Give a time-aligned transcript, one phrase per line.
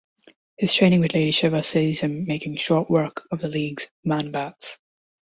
[0.57, 4.79] His training with Lady Shiva sees him making short work of the League's Man-Bats.